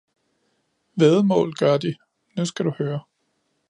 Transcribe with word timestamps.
væddemål 0.99 1.53
gør 1.53 1.77
de, 1.77 1.95
nu 2.37 2.45
skal 2.45 2.65
du 2.65 2.71
høre! 2.77 2.99